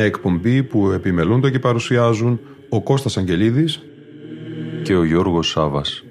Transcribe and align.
Μια 0.00 0.08
εκπομπή 0.08 0.62
που 0.62 0.90
επιμελούνται 0.90 1.50
και 1.50 1.58
παρουσιάζουν 1.58 2.40
ο 2.68 2.82
Κώστας 2.82 3.16
Αγγελίδης 3.16 3.80
και 4.82 4.94
ο 4.94 5.04
Γιώργος 5.04 5.48
Σάβας. 5.48 6.04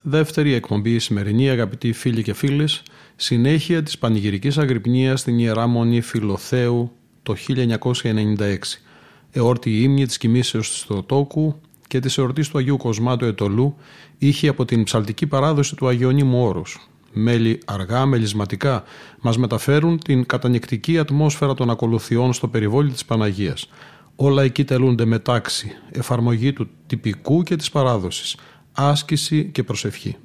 Δεύτερη 0.00 0.52
εκπομπή 0.52 0.94
η 0.94 0.98
σημερινή, 0.98 1.50
αγαπητοί 1.50 1.92
φίλοι 1.92 2.22
και 2.22 2.34
φίλες, 2.34 2.82
συνέχεια 3.16 3.82
της 3.82 3.98
πανηγυρικής 3.98 4.58
αγρυπνίας 4.58 5.20
στην 5.20 5.38
Ιερά 5.38 5.66
Μονή 5.66 6.00
Φιλοθέου 6.00 6.92
το 7.22 7.34
1996. 7.34 8.80
Εόρτη 9.36 9.82
ύμνη 9.82 10.06
της 10.06 10.18
κοιμήσεως 10.18 10.70
του 10.70 10.86
Θεοτόκου 10.86 11.60
και 11.88 12.00
της 12.00 12.18
εορτής 12.18 12.48
του 12.48 12.58
Αγίου 12.58 12.76
Κοσμάτου 12.76 13.24
Ετολού 13.24 13.76
είχε 14.18 14.48
από 14.48 14.64
την 14.64 14.84
ψαλτική 14.84 15.26
παράδοση 15.26 15.76
του 15.76 15.88
Αγιονίμου 15.88 16.42
Όρους. 16.42 16.88
Μέλη 17.12 17.60
αργά, 17.64 18.06
μελισματικά, 18.06 18.84
μας 19.20 19.38
μεταφέρουν 19.38 19.98
την 19.98 20.26
κατανικτική 20.26 20.98
ατμόσφαιρα 20.98 21.54
των 21.54 21.70
ακολουθιών 21.70 22.32
στο 22.32 22.48
περιβόλι 22.48 22.90
της 22.90 23.04
Παναγίας. 23.04 23.68
Όλα 24.16 24.42
εκεί 24.42 24.64
τελούνται 24.64 25.04
με 25.04 25.18
τάξη, 25.18 25.72
εφαρμογή 25.90 26.52
του 26.52 26.68
τυπικού 26.86 27.42
και 27.42 27.56
της 27.56 27.70
παράδοσης, 27.70 28.36
άσκηση 28.72 29.44
και 29.52 29.62
προσευχή. 29.62 30.16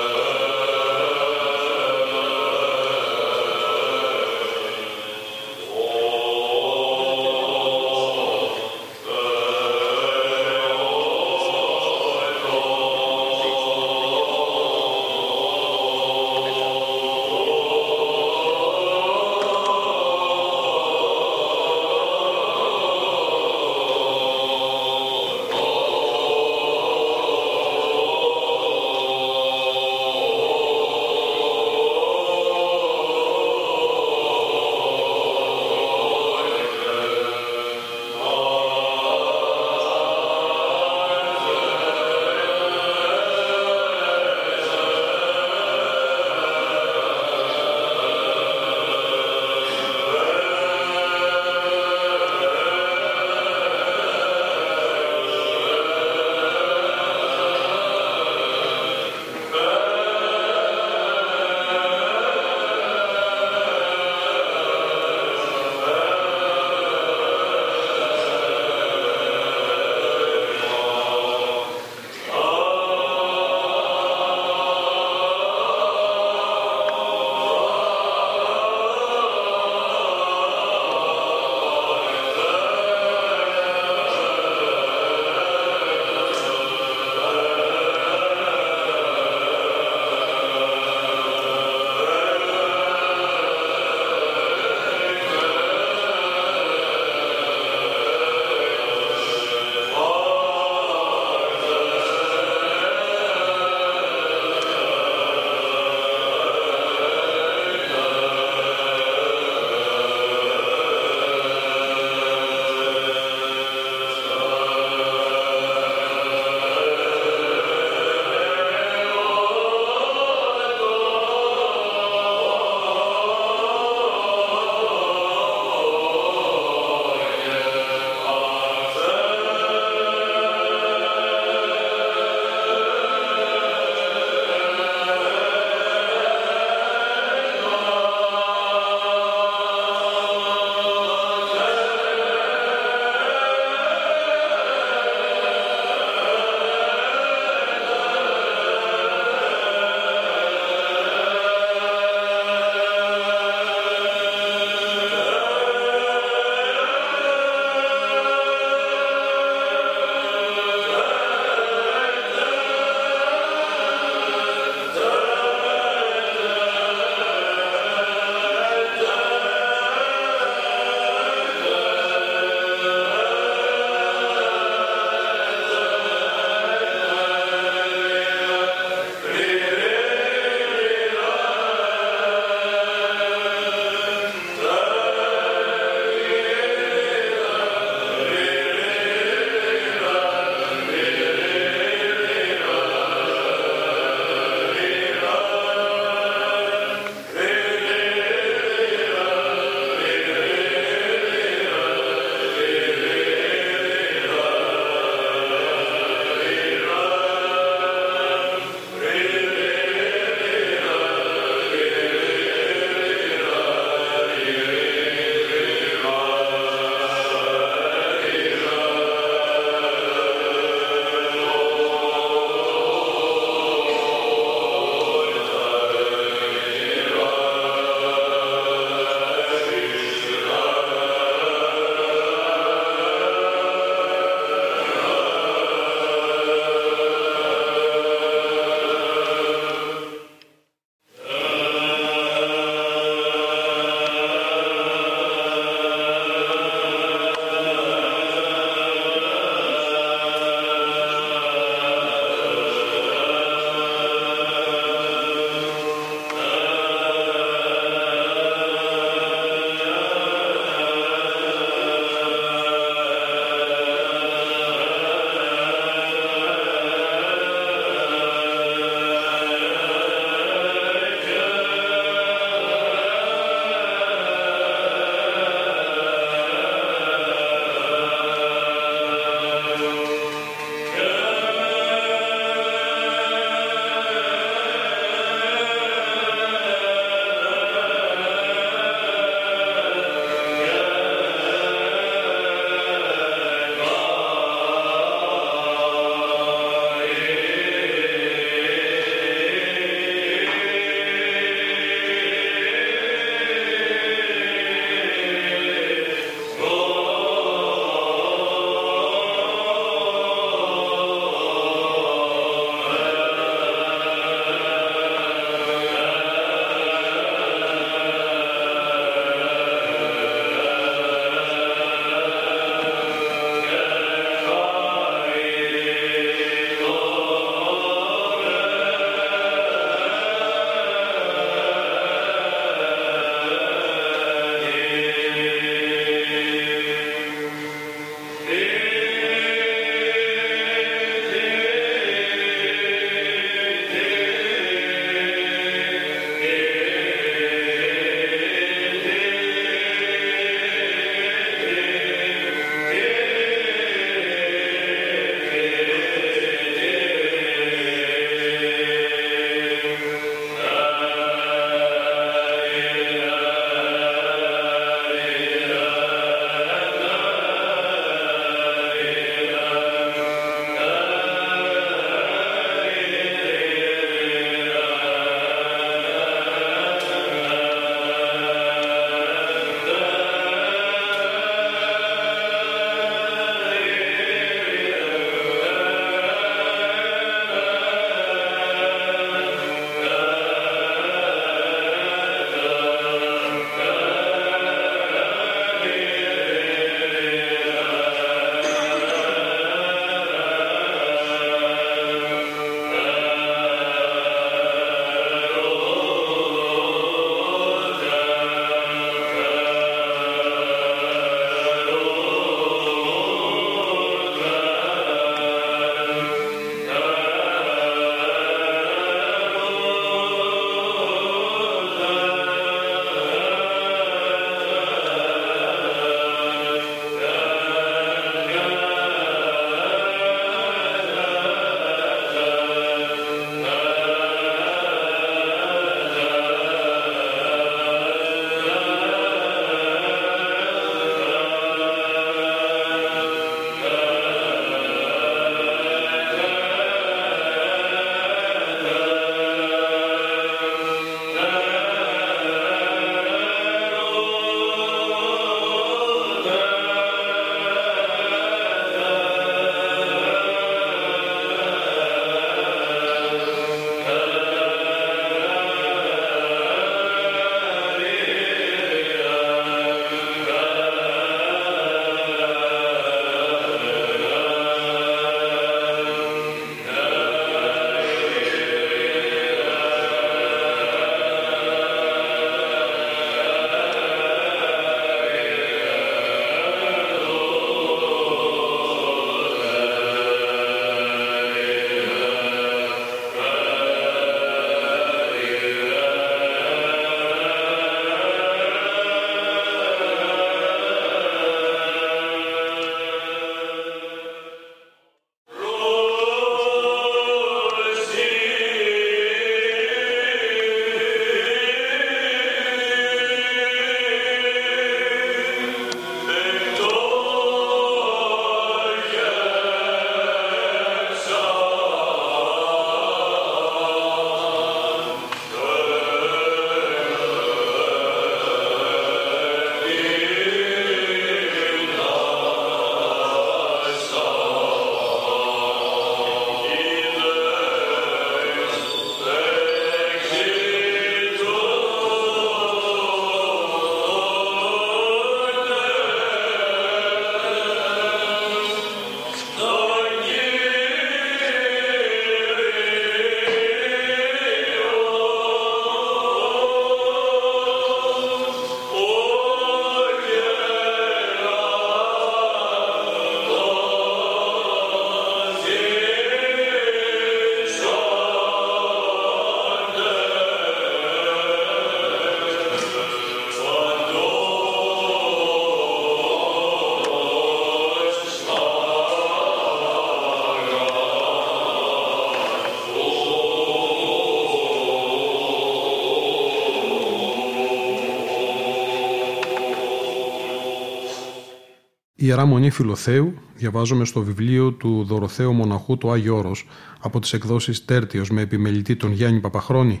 Ιερά 592.18 592.44
Μονή 592.44 592.70
Φιλοθέου, 592.70 593.34
διαβάζουμε 593.56 594.04
στο 594.04 594.22
βιβλίο 594.22 594.72
του 594.72 595.04
Δωροθέου 595.04 595.52
Μοναχού 595.52 595.98
του 595.98 596.10
Άγιο 596.10 596.36
Όρος 596.36 596.66
από 597.00 597.20
τις 597.20 597.32
εκδόσεις 597.32 597.84
Τέρτιος 597.84 598.30
με 598.30 598.40
επιμελητή 598.40 598.96
τον 598.96 599.12
Γιάννη 599.12 599.40
Παπαχρόνη, 599.40 600.00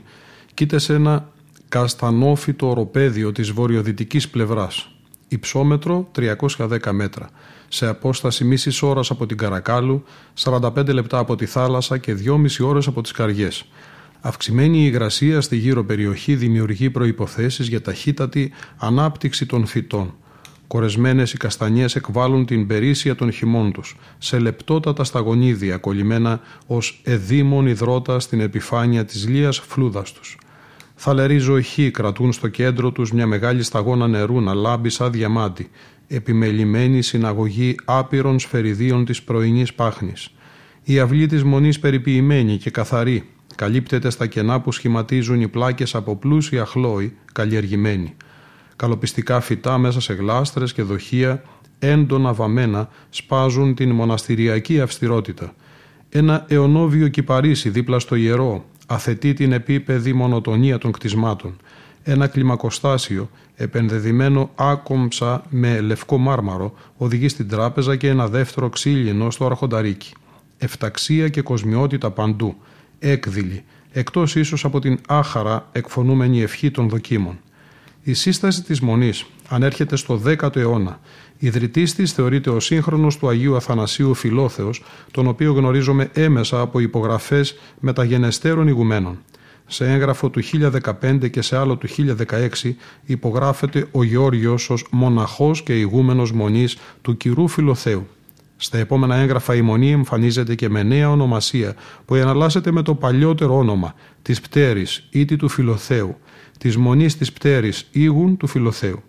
κοίται 0.54 0.78
σε 0.78 0.94
ένα 0.94 1.32
καστανόφυτο 1.68 2.68
οροπέδιο 2.68 3.32
της 3.32 3.50
βορειοδυτικής 3.50 4.28
πλευράς, 4.28 4.88
υψόμετρο 5.28 6.08
310 6.12 6.92
μέτρα, 6.92 7.30
σε 7.68 7.86
απόσταση 7.86 8.44
μισή 8.44 8.86
ώρας 8.86 9.10
από 9.10 9.26
την 9.26 9.36
Καρακάλου, 9.36 10.04
45 10.34 10.92
λεπτά 10.92 11.18
από 11.18 11.36
τη 11.36 11.46
θάλασσα 11.46 11.98
και 11.98 12.14
2,5 12.14 12.66
ώρες 12.66 12.86
από 12.86 13.00
τις 13.00 13.12
Καριές. 13.12 13.64
Αυξημένη 14.20 14.84
υγρασία 14.84 15.40
στη 15.40 15.56
γύρω 15.56 15.84
περιοχή 15.84 16.36
δημιουργεί 16.36 16.90
προϋποθέσεις 16.90 17.68
για 17.68 17.80
ταχύτατη 17.80 18.52
ανάπτυξη 18.76 19.46
των 19.46 19.66
φυτών. 19.66 20.14
Κορεσμένες 20.66 21.32
οι 21.32 21.36
καστανιές 21.36 21.96
εκβάλλουν 21.96 22.46
την 22.46 22.66
περίσσια 22.66 23.14
των 23.14 23.32
χυμών 23.32 23.72
τους, 23.72 23.96
σε 24.18 24.38
λεπτότατα 24.38 25.04
σταγονίδια 25.04 25.76
κολλημένα 25.76 26.40
ως 26.66 27.00
εδήμων 27.04 27.66
υδρότα 27.66 28.20
στην 28.20 28.40
επιφάνεια 28.40 29.04
της 29.04 29.28
λίας 29.28 29.58
φλούδας 29.58 30.12
τους. 30.12 30.38
Θαλεροί 30.94 31.38
ζωηχοί 31.38 31.90
κρατούν 31.90 32.32
στο 32.32 32.48
κέντρο 32.48 32.92
τους 32.92 33.12
μια 33.12 33.26
μεγάλη 33.26 33.62
σταγόνα 33.62 34.08
νερού 34.08 34.40
να 34.40 34.54
λάμπει 34.54 34.90
σαν 34.90 35.12
διαμάντι, 35.12 35.70
επιμελημένη 36.06 37.02
συναγωγή 37.02 37.74
άπειρων 37.84 38.38
σφαιριδίων 38.38 39.04
της 39.04 39.22
πρωινής 39.22 39.74
πάχνης. 39.74 40.30
Η 40.82 40.98
αυλή 40.98 41.26
της 41.26 41.44
μονής 41.44 41.78
περιποιημένη 41.78 42.56
και 42.56 42.70
καθαρή, 42.70 43.28
καλύπτεται 43.54 44.10
στα 44.10 44.26
κενά 44.26 44.60
που 44.60 44.72
σχηματίζουν 44.72 45.40
οι 45.40 45.48
πλάκες 45.48 45.94
από 45.94 46.16
πλούσια 46.16 46.64
χλόη 46.66 47.16
καλλιεργημένη. 47.32 48.16
Καλοπιστικά 48.76 49.40
φυτά 49.40 49.78
μέσα 49.78 50.00
σε 50.00 50.12
γλάστρες 50.12 50.72
και 50.72 50.82
δοχεία, 50.82 51.42
έντονα 51.78 52.32
βαμμένα, 52.32 52.88
σπάζουν 53.10 53.74
την 53.74 53.90
μοναστηριακή 53.90 54.80
αυστηρότητα. 54.80 55.54
Ένα 56.08 56.44
αιωνόβιο 56.48 57.08
κυπαρίσι 57.08 57.68
δίπλα 57.68 57.98
στο 57.98 58.14
ιερό, 58.14 58.64
αθετεί 58.86 59.32
την 59.32 59.52
επίπεδη 59.52 60.12
μονοτονία 60.12 60.78
των 60.78 60.92
κτισμάτων. 60.92 61.56
Ένα 62.02 62.26
κλιμακοστάσιο, 62.26 63.30
επενδεδημένο 63.54 64.50
άκομψα 64.54 65.42
με 65.48 65.80
λευκό 65.80 66.18
μάρμαρο, 66.18 66.74
οδηγεί 66.96 67.28
στην 67.28 67.48
τράπεζα 67.48 67.96
και 67.96 68.08
ένα 68.08 68.28
δεύτερο 68.28 68.68
ξύλινο 68.68 69.30
στο 69.30 69.46
αρχονταρίκι. 69.46 70.12
Εφταξία 70.58 71.28
και 71.28 71.42
κοσμιότητα 71.42 72.10
παντού, 72.10 72.56
έκδηλη, 72.98 73.64
εκτός 73.92 74.36
ίσως 74.36 74.64
από 74.64 74.80
την 74.80 74.98
άχαρα 75.08 75.68
εκφωνούμενη 75.72 76.42
ευχή 76.42 76.70
των 76.70 76.88
δοκίμων. 76.88 77.38
Η 78.08 78.12
σύσταση 78.12 78.62
της 78.62 78.80
Μονής 78.80 79.26
ανέρχεται 79.48 79.96
στο 79.96 80.20
10ο 80.26 80.56
αιώνα. 80.56 81.00
Ιδρυτής 81.38 81.94
της 81.94 82.12
θεωρείται 82.12 82.50
ο 82.50 82.60
σύγχρονος 82.60 83.16
του 83.18 83.28
Αγίου 83.28 83.56
Αθανασίου 83.56 84.14
Φιλόθεος, 84.14 84.82
τον 85.10 85.26
οποίο 85.26 85.52
γνωρίζουμε 85.52 86.10
έμεσα 86.12 86.60
από 86.60 86.80
υπογραφές 86.80 87.58
μεταγενεστέρων 87.80 88.68
ηγουμένων. 88.68 89.18
Σε 89.66 89.92
έγγραφο 89.92 90.30
του 90.30 90.40
1015 90.42 91.28
και 91.30 91.42
σε 91.42 91.56
άλλο 91.56 91.76
του 91.76 91.88
1016 91.88 92.76
υπογράφεται 93.04 93.88
ο 93.92 94.02
Γεώργιος 94.02 94.70
ως 94.70 94.86
μοναχός 94.90 95.62
και 95.62 95.78
ηγούμενος 95.78 96.32
μονής 96.32 96.76
του 97.02 97.16
κυρού 97.16 97.48
Φιλοθέου. 97.48 98.06
Στα 98.56 98.78
επόμενα 98.78 99.16
έγγραφα 99.16 99.54
η 99.54 99.62
μονή 99.62 99.90
εμφανίζεται 99.90 100.54
και 100.54 100.68
με 100.68 100.82
νέα 100.82 101.10
ονομασία 101.10 101.74
που 102.04 102.14
εναλλάσσεται 102.14 102.70
με 102.70 102.82
το 102.82 102.94
παλιότερο 102.94 103.56
όνομα 103.56 103.94
της 104.22 104.40
Πτέρης 104.40 105.06
ή 105.10 105.24
του 105.24 105.48
Φιλοθέου, 105.48 106.16
της 106.58 106.76
μονής 106.76 107.16
της 107.16 107.32
Πτέρης 107.32 107.88
ήγουν 107.90 108.36
του 108.36 108.46
Φιλοθέου. 108.46 109.02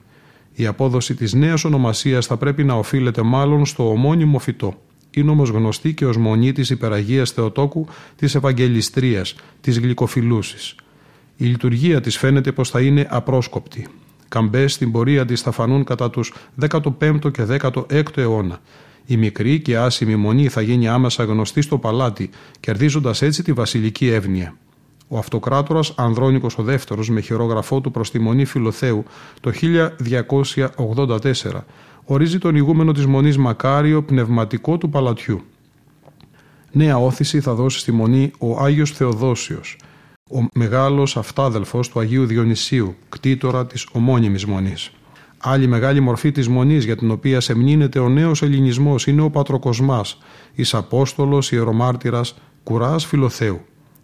Η 0.54 0.66
απόδοση 0.66 1.16
της 1.16 1.34
νέας 1.34 1.64
ονομασίας 1.64 2.26
θα 2.26 2.38
πρέπει 2.38 2.64
να 2.64 2.74
οφείλεται 2.74 3.22
μάλλον 3.22 3.66
στο 3.66 3.90
ομώνυμο 3.90 4.40
φυτό. 4.40 4.82
Είναι 5.10 5.32
όμως 5.32 5.50
γνωστή 5.50 5.94
και 5.94 6.06
ως 6.06 6.18
μονή 6.18 6.52
της 6.52 6.70
υπεραγίας 6.70 7.32
Θεοτόκου 7.32 7.88
της 8.16 8.36
Ευαγγελιστρίας, 8.36 9.36
της 9.62 9.80
Γλυκοφιλούσης. 9.80 10.76
Η 11.38 11.46
λειτουργία 11.46 12.02
της 12.02 12.18
φαίνεται 12.18 12.52
πως 12.52 12.70
θα 12.70 12.82
είναι 12.82 13.08
απρόσκοπτη. 13.10 13.88
Καμπές 14.28 14.74
στην 14.74 14.92
πορεία 14.92 15.26
της 15.26 15.42
θα 15.42 15.52
φανούν 15.52 15.84
κατά 15.84 16.10
τους 16.10 16.34
15ο 16.60 17.32
και 17.32 17.44
16ο 17.44 18.18
αιώνα. 18.18 18.60
Η 19.06 19.18
μικρή 19.18 19.60
και 19.60 19.78
άσημη 19.78 20.16
μονή 20.16 20.48
θα 20.48 20.62
γίνει 20.62 20.88
άμεσα 20.88 21.24
γνωστή 21.24 21.62
στο 21.62 21.78
παλάτι, 21.78 22.30
κερδίζοντας 22.60 23.22
έτσι 23.22 23.44
τη 23.44 23.54
βασιλική 23.54 24.08
εύνοια. 24.08 24.56
Ο 25.08 25.17
αυτοκράτορας 25.17 25.93
Ανδρώνικος 25.98 26.58
ο 26.58 26.63
δεύτερος 26.63 27.10
με 27.10 27.22
χειρόγραφό 27.22 27.82
του 27.82 27.91
προς 27.91 28.12
τη 28.12 28.20
Μονή 28.20 28.46
Φιλοθέου 28.46 29.04
το 29.41 29.52
1284 30.78 31.20
ορίζει 32.06 32.38
τον 32.38 32.56
ηγούμενο 32.56 32.91
της 32.91 33.06
Μονής 33.06 33.38
Μακάριο 33.38 34.04
πνευματικό 34.04 34.78
του 34.78 34.89
παλατιού. 34.89 35.41
Νέα 36.72 36.98
όθηση 36.98 37.41
θα 37.41 37.54
δώσει 37.54 37.80
στη 37.80 37.91
Μονή 37.91 38.32
ο 38.39 38.60
Άγιος 38.60 38.91
Θεοδόσιος, 38.91 39.78
ο 40.32 40.46
μεγάλος 40.54 41.17
αυτάδελφος 41.17 41.89
του 41.89 42.00
Αγίου 42.00 42.26
Διονυσίου, 42.26 42.96
κτήτορα 43.10 43.65
της 43.65 43.88
ομώνυμης 43.91 44.46
Μονής. 44.46 44.91
Άλλη 45.38 45.67
μεγάλη 45.67 46.00
μορφή 46.00 46.32
της 46.32 46.48
Μονής 46.48 46.86
για 46.86 46.96
την 46.96 47.12
οποία 47.12 47.39
σεμνύνεται 47.39 48.00
ο 48.00 48.10
νέος 48.10 48.41
ελληνισμός 48.41 49.08
είναι 49.08 49.22
ο 49.22 49.30
Πατροκοσμάς, 49.30 50.17
εις 50.54 50.74
Απόστολος 50.74 51.52
Ιερομάρτυρας 51.52 52.36
Κουράς 52.63 53.06
Φιλοθέου. 53.06 53.62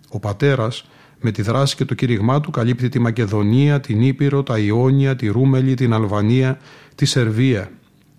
Ο 0.09 0.19
πατέρας 0.19 0.85
με 1.23 1.31
τη 1.31 1.41
δράση 1.41 1.75
και 1.75 1.85
το 1.85 1.93
κήρυγμά 1.93 2.39
του 2.39 2.51
καλύπτει 2.51 2.89
τη 2.89 2.99
Μακεδονία, 2.99 3.79
την 3.79 4.01
Ήπειρο, 4.01 4.43
τα 4.43 4.57
Ιόνια, 4.59 5.15
τη 5.15 5.27
Ρούμελη, 5.27 5.73
την 5.73 5.93
Αλβανία, 5.93 6.59
τη 6.95 7.05
Σερβία 7.05 7.71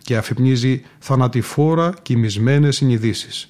και 0.03 0.17
αφυπνίζει 0.17 0.83
θανατηφόρα 0.99 1.95
κοιμισμένες 2.03 2.77
συνειδήσεις. 2.77 3.49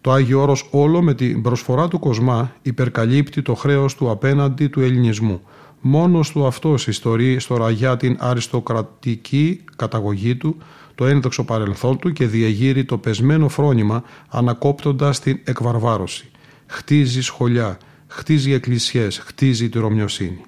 Το 0.00 0.12
Άγιο 0.12 0.40
Όρος 0.40 0.68
όλο 0.70 1.02
με 1.02 1.14
την 1.14 1.42
προσφορά 1.42 1.88
του 1.88 1.98
Κοσμά 1.98 2.52
υπερκαλύπτει 2.62 3.42
το 3.42 3.54
χρέος 3.54 3.94
του 3.94 4.10
απέναντι 4.10 4.66
του 4.66 4.80
ελληνισμού. 4.80 5.40
Μόνος 5.80 6.30
του 6.30 6.46
αυτός 6.46 6.86
ιστορεί 6.86 7.38
στο 7.38 7.56
ραγιά 7.56 7.96
την 7.96 8.16
αριστοκρατική 8.20 9.60
καταγωγή 9.76 10.36
του, 10.36 10.56
το 10.94 11.06
ένδοξο 11.06 11.44
παρελθόν 11.44 11.98
του 11.98 12.12
και 12.12 12.26
διεγείρει 12.26 12.84
το 12.84 12.98
πεσμένο 12.98 13.48
φρόνημα 13.48 14.02
ανακόπτοντας 14.28 15.20
την 15.20 15.40
εκβαρβάρωση. 15.44 16.30
Χτίζει 16.66 17.22
σχολιά, 17.22 17.78
χτίζει 18.12 18.52
εκκλησιές, 18.52 19.18
χτίζει 19.18 19.68
τη 19.68 19.78
Ρωμιοσύνη. 19.78 20.44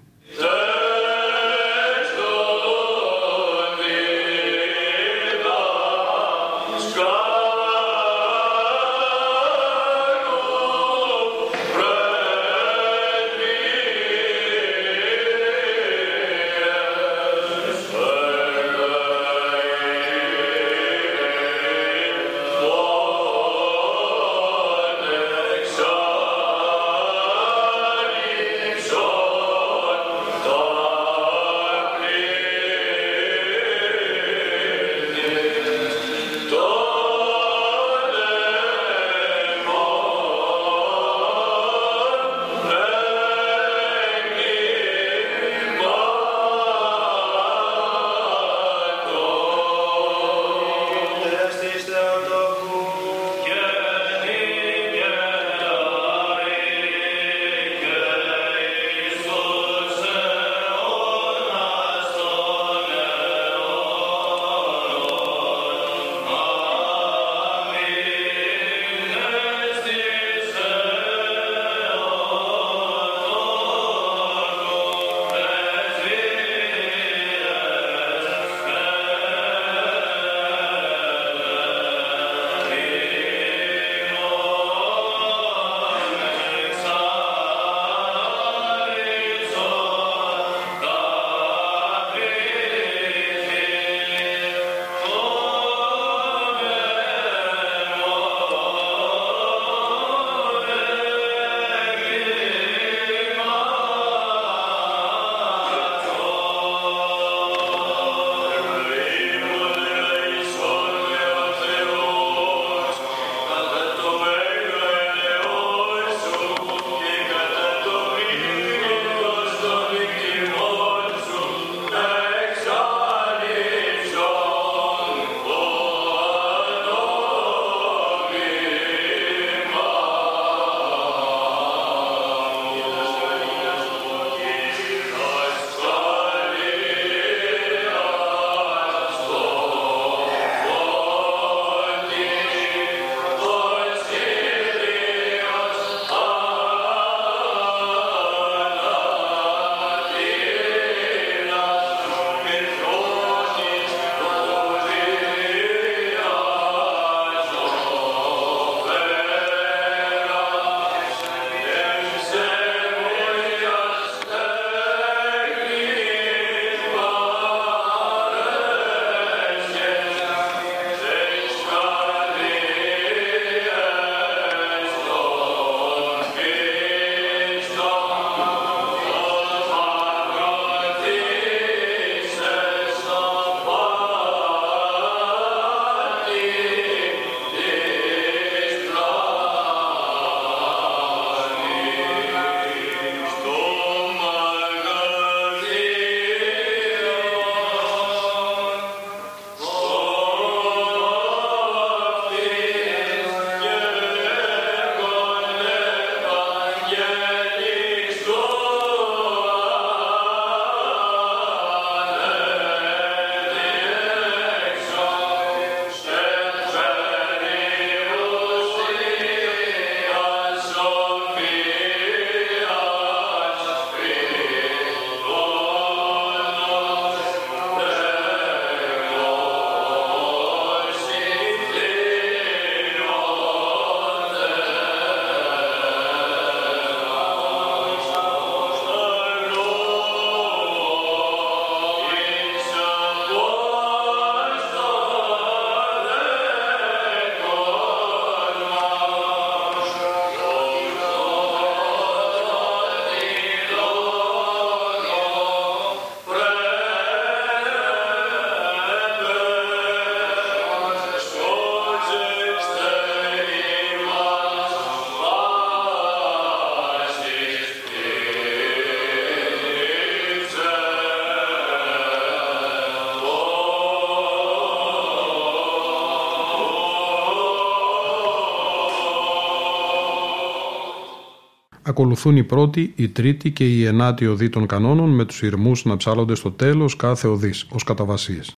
Ακολουθούν 281.94 282.36
η 282.36 282.44
πρώτη, 282.44 282.92
η 282.96 283.08
τρίτη 283.08 283.50
και 283.50 283.68
η 283.68 283.84
ενάτη 283.84 284.26
οδή 284.26 284.48
των 284.48 284.66
κανόνων 284.66 285.10
με 285.10 285.24
τους 285.24 285.42
ηρμούς 285.42 285.84
να 285.84 285.96
ψάλλονται 285.96 286.34
στο 286.34 286.50
τέλος 286.50 286.96
κάθε 286.96 287.28
οδής 287.28 287.66
ως 287.70 287.84
καταβασίες. 287.84 288.52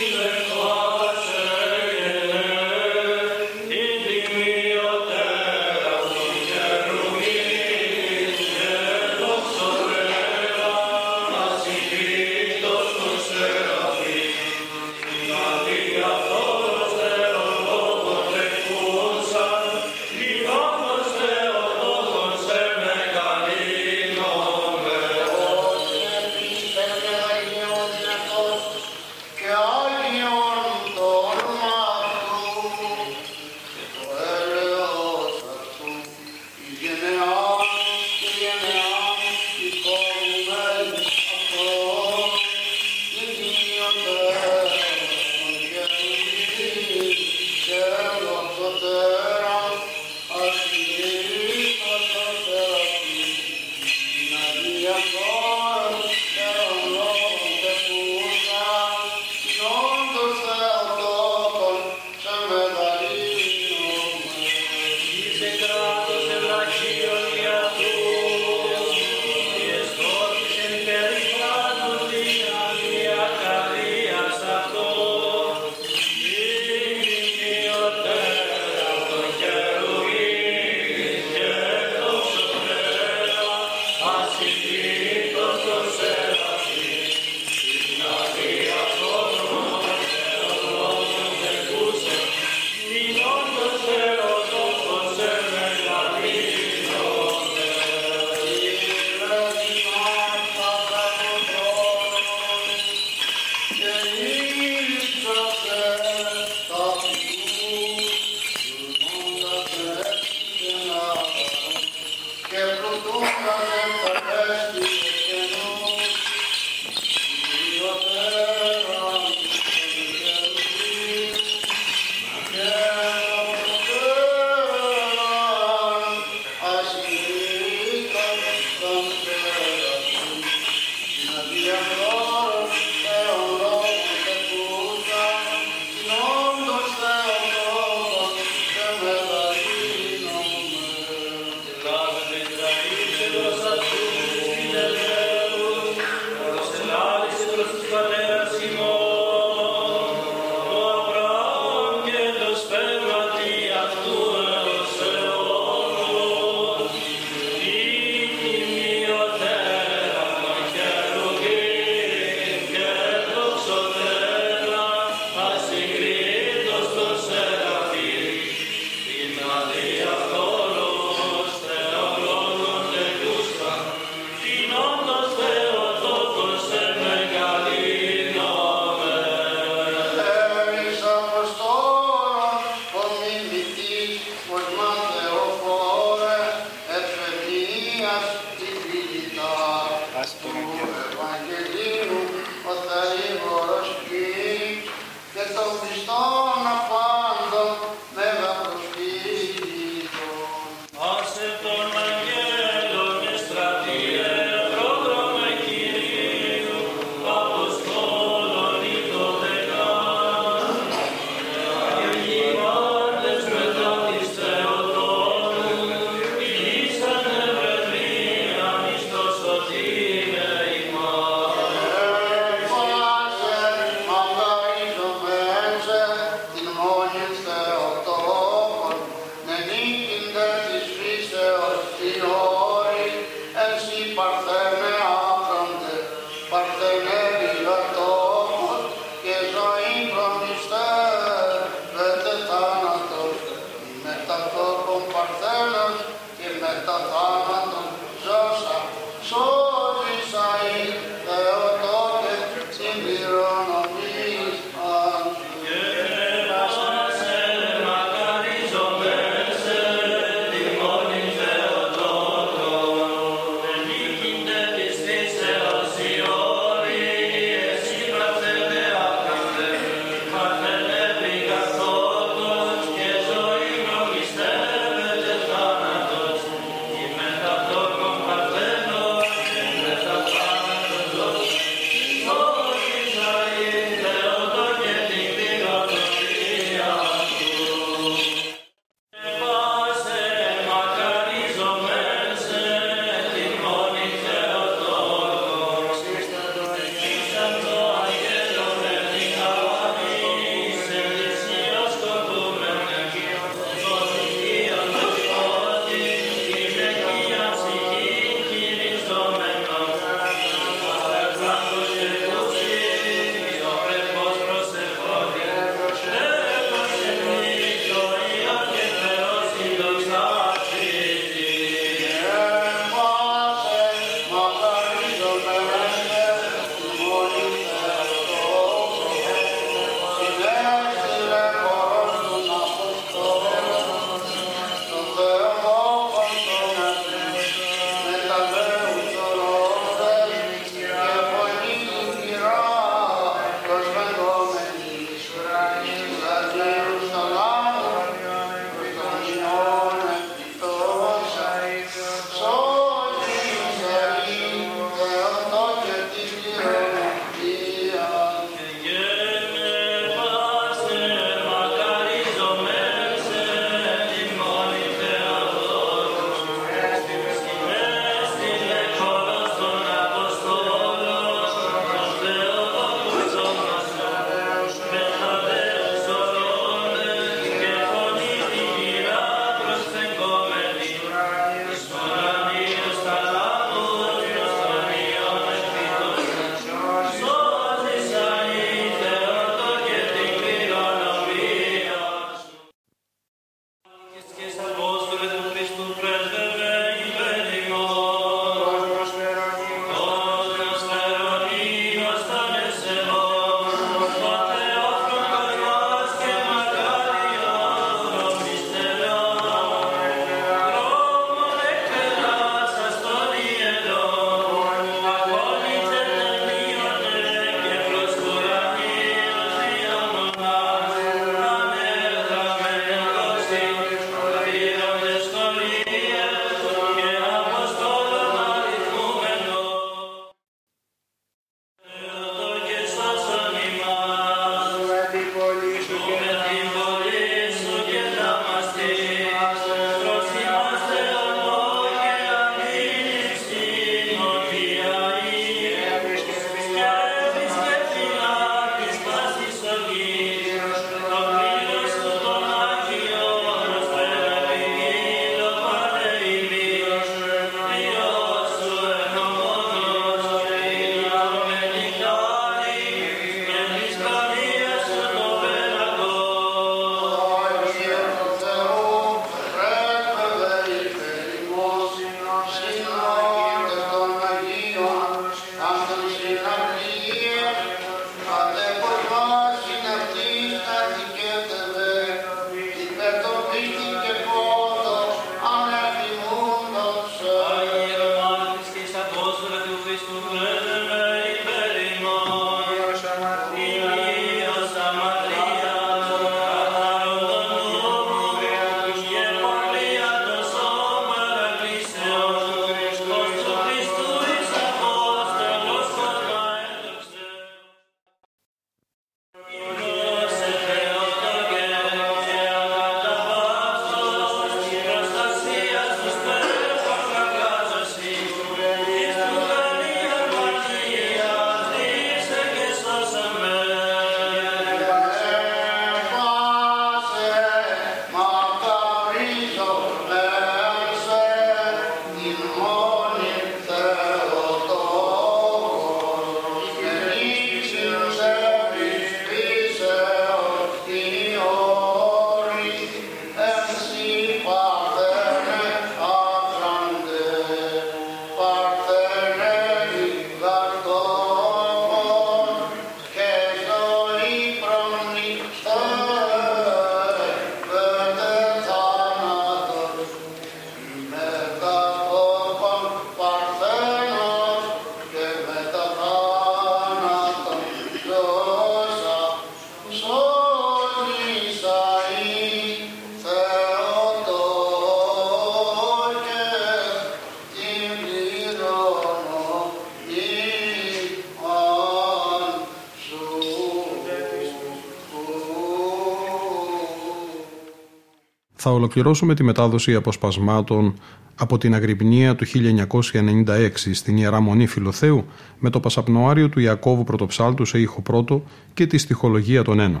Θα 588.68 588.74
ολοκληρώσουμε 588.74 589.34
τη 589.34 589.42
μετάδοση 589.42 589.94
αποσπασμάτων 589.94 590.94
από 591.36 591.58
την 591.58 591.74
Αγρυπνία 591.74 592.34
του 592.34 592.46
1996 592.46 593.68
στην 593.92 594.16
Ιερά 594.16 594.40
Μονή 594.40 594.66
Φιλοθέου 594.66 595.24
με 595.58 595.70
το 595.70 595.80
Πασαπνοάριο 595.80 596.48
του 596.48 596.60
Ιακώβου 596.60 597.04
Πρωτοψάλτου 597.04 597.64
σε 597.64 597.80
ήχο 597.80 598.02
πρώτο 598.02 598.42
και 598.74 598.86
τη 598.86 598.98
στοιχολογία 598.98 599.62
των 599.62 599.80
ένων. 599.80 600.00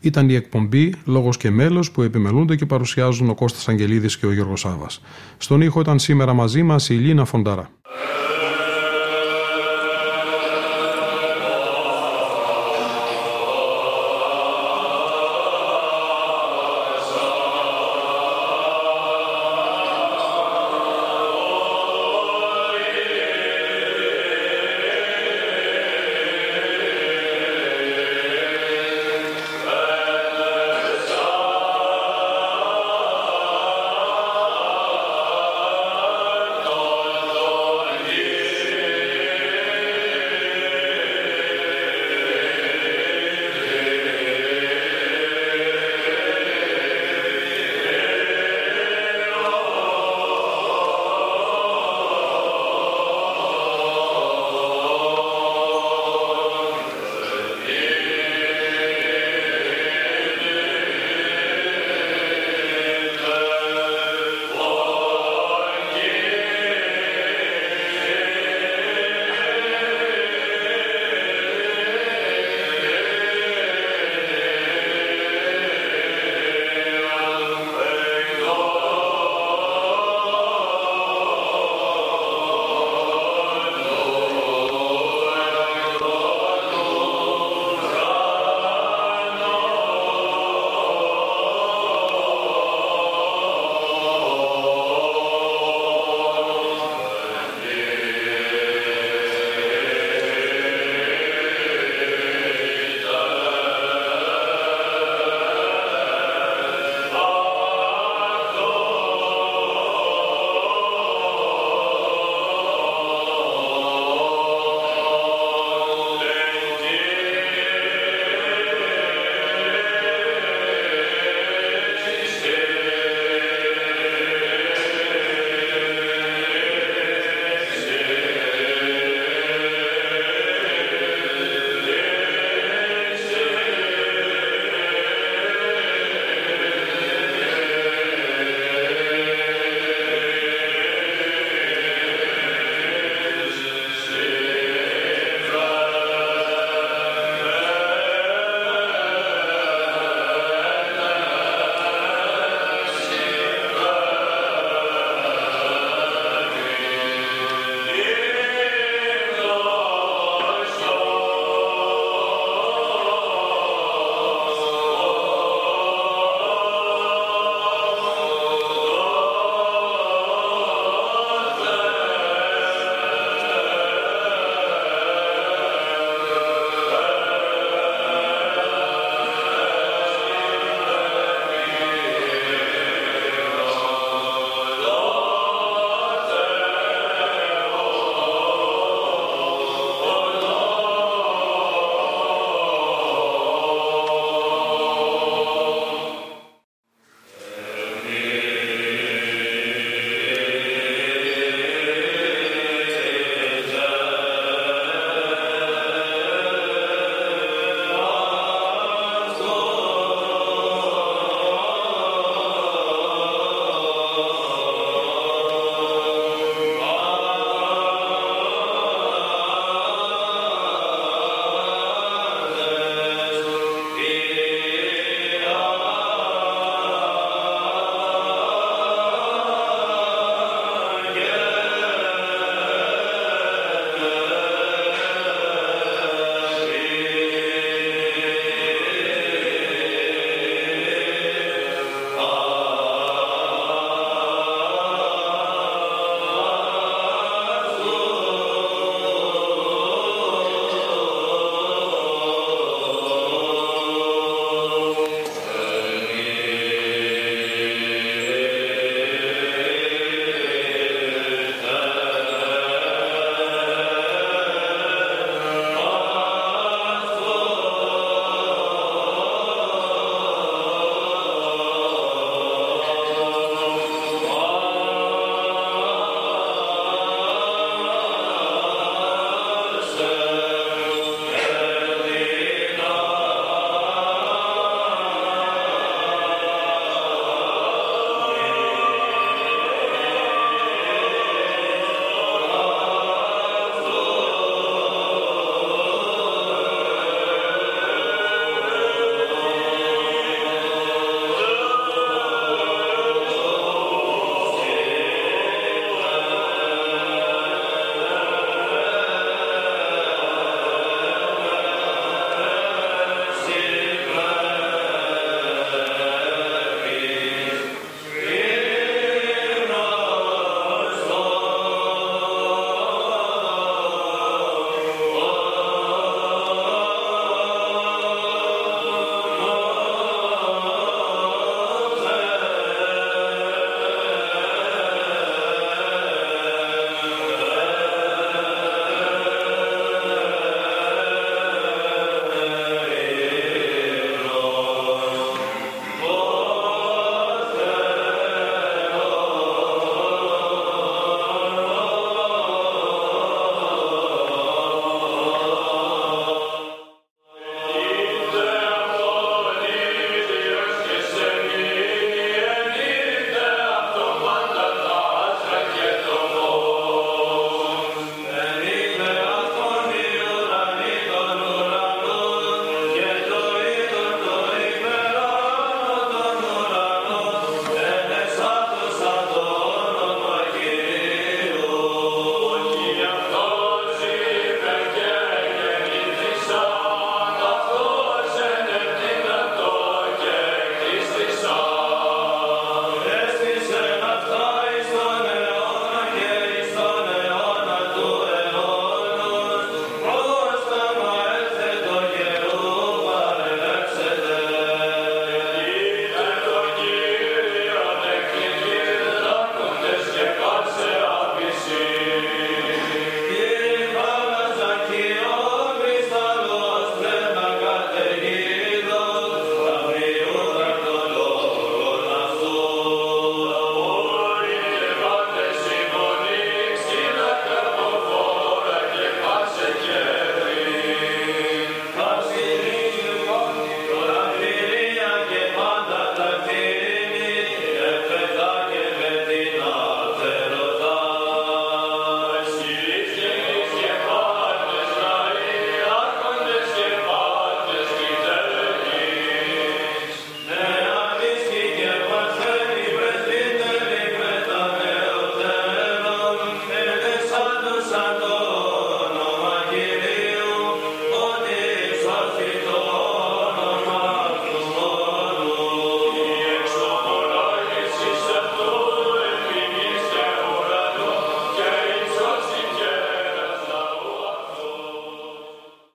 Ήταν 0.00 0.28
η 0.28 0.34
εκπομπή 0.34 0.94
«Λόγος 1.04 1.36
και 1.36 1.50
μέλος» 1.50 1.90
που 1.90 2.02
επιμελούνται 2.02 2.56
και 2.56 2.66
παρουσιάζουν 2.66 3.28
ο 3.28 3.34
Κώστας 3.34 3.68
Αγγελίδης 3.68 4.18
και 4.18 4.26
ο 4.26 4.32
Γιώργος 4.32 4.60
Σάβας. 4.60 5.00
Στον 5.36 5.60
ήχο 5.60 5.80
ήταν 5.80 5.98
σήμερα 5.98 6.32
μαζί 6.32 6.62
μας 6.62 6.88
η 6.88 6.94
Λίνα 6.94 7.24
Φονταρά. 7.24 7.70